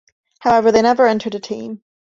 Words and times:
However, 0.39 0.71
they 0.71 0.81
never 0.81 1.05
entered 1.05 1.35
a 1.35 1.39
team. 1.39 1.83